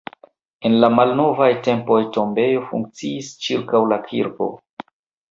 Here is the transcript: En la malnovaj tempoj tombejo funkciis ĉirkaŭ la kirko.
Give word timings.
En 0.67 0.75
la 0.83 0.87
malnovaj 0.99 1.49
tempoj 1.67 1.97
tombejo 2.15 2.63
funkciis 2.69 3.29
ĉirkaŭ 3.49 3.83
la 3.91 3.99
kirko. 4.09 4.49